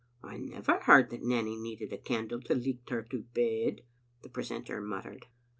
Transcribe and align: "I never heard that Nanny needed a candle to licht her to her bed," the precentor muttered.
"I 0.23 0.37
never 0.37 0.79
heard 0.79 1.11
that 1.11 1.21
Nanny 1.21 1.55
needed 1.55 1.93
a 1.93 1.97
candle 1.99 2.41
to 2.41 2.55
licht 2.55 2.89
her 2.89 3.03
to 3.03 3.17
her 3.17 3.23
bed," 3.35 3.81
the 4.23 4.29
precentor 4.29 4.81
muttered. 4.81 5.27